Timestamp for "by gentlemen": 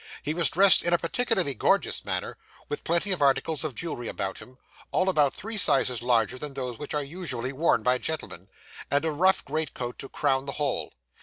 7.83-8.47